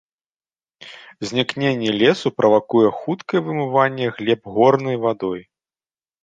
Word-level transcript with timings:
Знікненне 1.31 1.91
лесу 2.03 2.27
правакуе 2.39 2.89
хуткае 3.03 3.41
вымыванне 3.49 4.09
глеб 4.17 4.41
горнай 4.57 4.95
вадой. 5.07 5.41